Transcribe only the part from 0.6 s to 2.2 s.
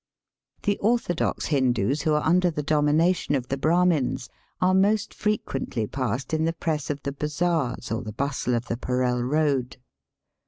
The orthodox Hindoos who